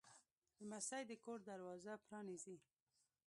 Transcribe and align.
لمسی 0.61 1.01
د 1.09 1.11
کور 1.23 1.39
دروازه 1.49 1.93
پرانیزي. 2.05 2.57